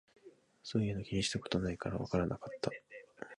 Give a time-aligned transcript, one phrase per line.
[0.63, 2.71] そういうの気にしたことないからわからなかった